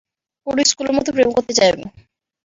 [0.47, 1.85] পুরনো স্কুলের মত প্রেম করতে চাই আমি।